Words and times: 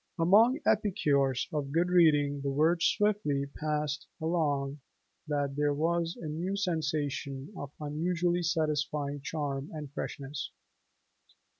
Among 0.17 0.57
epicures 0.65 1.47
of 1.53 1.71
good 1.71 1.89
reading 1.89 2.41
the 2.41 2.49
word 2.49 2.81
swiftly 2.81 3.45
passed 3.59 4.07
along 4.19 4.79
that 5.27 5.53
here 5.55 5.75
was 5.75 6.17
a 6.19 6.25
new 6.25 6.57
sensation 6.57 7.53
of 7.55 7.71
unusually 7.79 8.41
satisfying 8.41 9.21
charm 9.21 9.69
and 9.71 9.93
freshness. 9.93 10.49